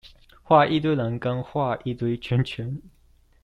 [0.43, 2.81] 畫一堆人跟畫一堆圈圈